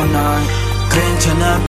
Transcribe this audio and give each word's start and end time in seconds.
for 0.00 0.06
night 0.06 0.60